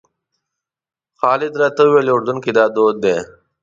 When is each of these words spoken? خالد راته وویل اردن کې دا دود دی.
خالد 1.19 1.53
راته 1.61 1.81
وویل 1.85 2.07
اردن 2.13 2.37
کې 2.43 2.51
دا 2.57 2.65
دود 2.75 2.95
دی. 3.03 3.15